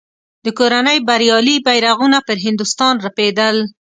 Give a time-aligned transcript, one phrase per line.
[0.45, 3.55] د کورنۍ بریالي بیرغونه پر هندوستان رپېدل.